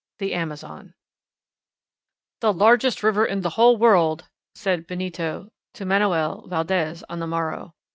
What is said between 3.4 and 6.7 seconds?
the whole world!" said Benito to Manoel